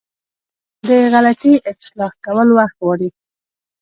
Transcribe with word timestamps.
د 0.87 0.89
غلطي 1.13 1.53
اصلاح 1.71 2.13
کول 2.25 2.47
وخت 2.57 2.77
غواړي. 2.83 3.09